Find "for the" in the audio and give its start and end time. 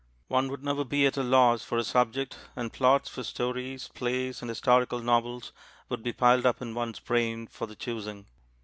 7.45-7.75